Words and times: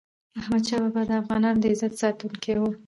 احمد 0.39 0.63
شاه 0.67 0.79
بابا 0.83 1.01
د 1.09 1.11
افغانانو 1.21 1.61
د 1.61 1.65
عزت 1.73 1.93
ساتونکی 2.01 2.51
و. 2.57 2.61